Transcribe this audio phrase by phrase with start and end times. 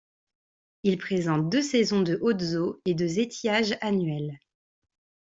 [0.81, 4.39] Il présente deux saisons de hautes eaux, et deux étiages annuels.